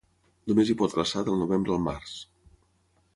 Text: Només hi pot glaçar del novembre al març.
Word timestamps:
Només 0.51 0.69
hi 0.69 0.75
pot 0.79 0.95
glaçar 0.99 1.23
del 1.27 1.37
novembre 1.43 1.75
al 1.75 1.83
març. 1.91 2.15